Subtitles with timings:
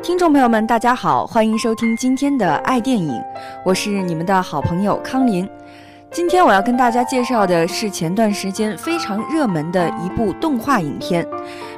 [0.00, 3.20] 听众朋友们，大家好，欢迎收听今天的爱电影，
[3.64, 5.48] 我是你们的好朋友康林。
[6.12, 11.26] 今天我要跟大家介绍的是前段时间非常热门的一部动画影片，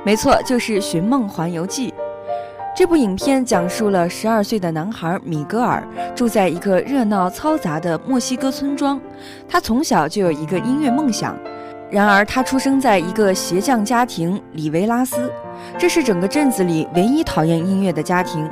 [0.05, 1.91] 没错，就是《寻梦环游记》。
[2.77, 5.83] 这部影片讲述了十二岁的男孩米格尔
[6.14, 9.00] 住在一个热闹嘈杂的墨西哥村庄，
[9.48, 11.34] 他从小就有一个音乐梦想。
[11.91, 15.29] 然而，他出生在一个鞋匠家庭里维拉斯，
[15.77, 18.48] 这是整个镇子里唯一讨厌音乐的家庭。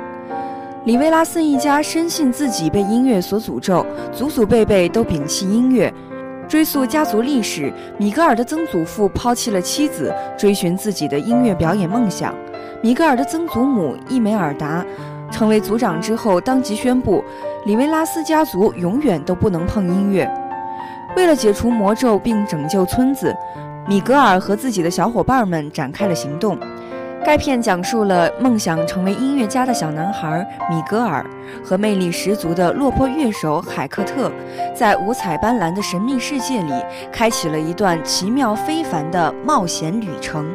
[0.83, 5.93] 里维拉斯一家深信自己被音乐所诅咒，祖祖辈辈都摒弃音乐。
[6.49, 12.35] 追溯家族历史，米格尔的曾祖父抛弃了妻子，追寻自己的音乐表演梦想。
[12.81, 14.85] 米格尔的曾祖母伊梅尔达
[15.31, 17.23] 成为族长之后，当即宣布，
[17.65, 20.29] 里维拉斯家族永远都不能碰音乐。
[21.15, 23.35] 为了解除魔咒并拯救村子，
[23.87, 26.57] 米格尔和自己的小伙伴们展开了行动。
[27.25, 31.25] 该片讲述了梦想成为音乐家的小男孩米格尔
[31.61, 34.31] 和魅力十足的落魄乐手海克特，
[34.73, 36.71] 在五彩斑斓的神秘世界里，
[37.11, 40.45] 开启了一段奇妙非凡的冒险旅程。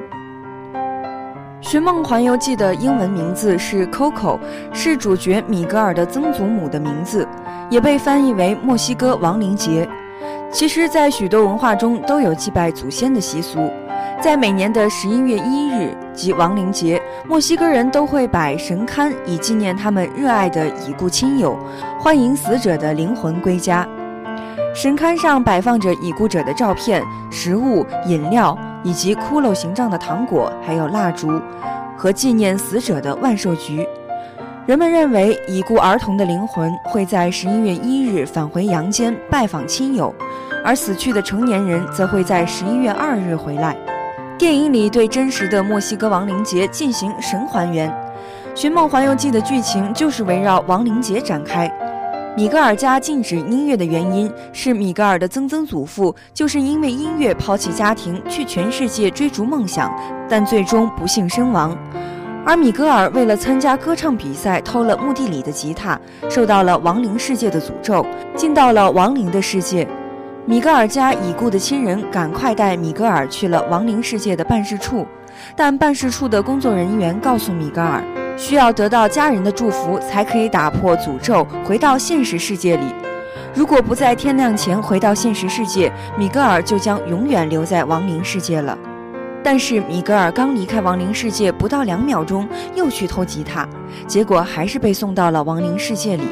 [1.66, 4.38] 《寻梦环游记》的英文名字是 Coco，
[4.72, 7.28] 是主角米格尔的曾祖母的名字，
[7.70, 9.88] 也被翻译为墨西哥亡灵节。
[10.54, 13.68] 其实，在许多文化中都有祭拜祖先的习俗。
[14.22, 21.58] 在每年的十一月一日即亡灵节，墨西哥人都会摆神龛，以纪念他们热爱的已故亲友，
[21.98, 23.84] 欢迎死者的灵魂归家。
[24.72, 27.02] 神龛上摆放着已故者的照片、
[27.32, 31.42] 食物、饮料，以及骷髅形状的糖果，还有蜡烛
[31.96, 33.84] 和纪念死者的万寿菊。
[34.66, 40.14] 人们认为，已故儿童的灵魂会在十一月一日返回阳间拜访亲友，
[40.64, 43.76] 而死去的成年人则会在十一月二日回来。
[44.38, 47.88] 电影里对真实的墨西哥亡灵节进行神还原，
[48.54, 51.70] 《寻梦环游记》的剧情就是围绕亡灵节展开。
[52.36, 59.94] 米格尔家禁止音乐的原因是米格尔的曾曾祖父就是因为音乐抛弃家庭去全世界追逐梦想，
[60.28, 61.76] 但最终不幸身亡。
[62.44, 65.98] 而米格尔为了参加歌唱比赛偷了墓地里的吉他，
[66.28, 68.04] 受到了亡灵世界的诅咒，
[68.34, 69.86] 进到了亡灵的世界。
[70.46, 75.06] 米格尔家已故的亲人赶快带米格尔去了亡灵世界的办事处，
[75.56, 78.04] 但办事处的工作人员告诉米格尔，
[78.36, 82.84] 需要得到家人的祝福才可以打破诅咒，回到现实世界里。
[83.54, 88.76] 如果不在天亮前回到现实世界，米格尔就将永远留在亡灵世界了。
[89.42, 93.66] 但是米格尔刚离开亡灵世界不到两秒钟，又去偷吉他，
[94.06, 96.24] 结果还是被送到了亡灵世界里。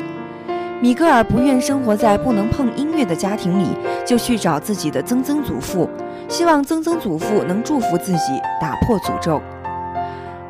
[0.83, 3.69] 米格尔不愿生活在不能碰音乐的家庭里，
[4.05, 5.89] 就去找自己的曾曾祖父，
[6.29, 9.41] 希望曾曾祖父能祝福自己，打破诅咒。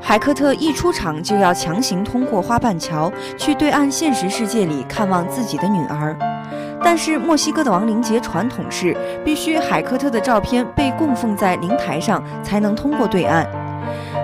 [0.00, 6.16] 海克特一出场就要强行通过花瓣桥去对岸现实世界里看望自己的女儿，
[6.82, 13.46] 但是墨西哥的亡灵节传统是必须海克特的照片被供奉在灵台上才能通过对岸。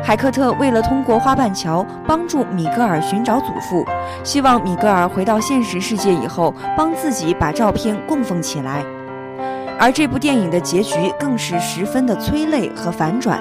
[0.09, 3.85] 海克特为了通过花瓣桥帮助米格尔寻找祖父，
[4.25, 8.83] 希望米格尔回到现实世界以后帮自己把照片供奉起来。
[9.79, 13.39] 而这部电影的结局更是十分的催泪和反转，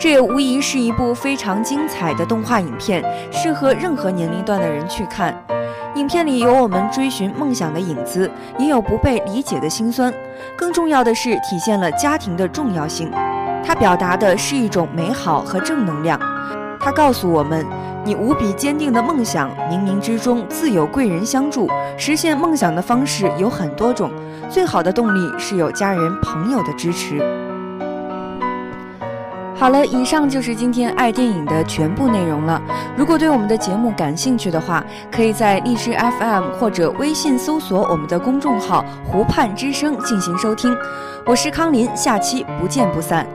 [0.00, 5.32] 这也无疑是一部非常精彩的动画影片，适合任何年龄段的人去看。
[5.94, 8.28] 影片里有我们追寻梦想的影子，
[8.58, 10.12] 也有不被理解的辛酸，
[10.56, 13.12] 更重要的是体现了家庭的重要性。
[13.64, 16.18] 它表达的是一种美好和正能量。
[16.80, 17.64] 它告诉我们，
[18.04, 21.68] 你无比坚定的梦想，冥冥之中自有贵人相助。
[21.96, 24.10] 实现梦想的方式有很多种，
[24.48, 27.20] 最好的动力是有家人朋友的支持。
[29.54, 32.58] 好了，以上就是今天爱电影的全部内容了。
[32.96, 34.82] 如果对我们的节目感兴趣的话，
[35.12, 40.74] 可以在荔枝 FM 或者微信搜索我们的公众号“湖畔之声”进行收听。
[41.26, 43.26] 我是康林，下期不见不散。